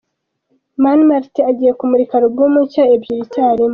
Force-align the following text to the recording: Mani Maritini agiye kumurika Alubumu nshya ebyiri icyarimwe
Mani 0.83 1.03
Maritini 1.09 1.47
agiye 1.51 1.71
kumurika 1.79 2.13
Alubumu 2.17 2.59
nshya 2.65 2.83
ebyiri 2.95 3.21
icyarimwe 3.25 3.69